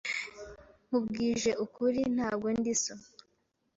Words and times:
Nkubwije 0.87 1.51
ukuri, 1.65 2.01
ntabwo 2.15 2.47
ndi 2.57 2.73
so. 2.81 2.93